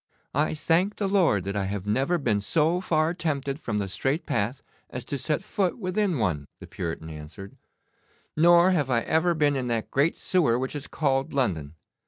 'I 0.33 0.55
thank 0.55 0.95
the 0.95 1.07
Lord 1.07 1.43
that 1.43 1.55
I 1.55 1.65
have 1.65 1.85
never 1.85 2.17
been 2.17 2.41
so 2.41 2.81
far 2.81 3.13
tempted 3.13 3.59
from 3.59 3.77
the 3.77 3.87
straight 3.87 4.25
path 4.25 4.63
as 4.89 5.05
to 5.05 5.17
set 5.19 5.43
foot 5.43 5.77
within 5.77 6.17
one,' 6.17 6.47
the 6.59 6.65
Puritan 6.65 7.11
answered, 7.11 7.55
'nor 8.35 8.71
have 8.71 8.89
I 8.89 9.01
ever 9.01 9.35
been 9.35 9.55
in 9.55 9.67
that 9.67 9.91
great 9.91 10.17
sewer 10.17 10.57
which 10.57 10.75
is 10.75 10.87
called 10.87 11.33
London. 11.33 11.75